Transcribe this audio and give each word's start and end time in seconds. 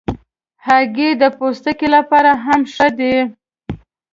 هګۍ 0.65 1.09
د 1.21 1.23
پوستکي 1.37 1.87
لپاره 1.95 2.31
هم 2.43 2.61
ښه 2.73 2.87
ده. 2.97 3.13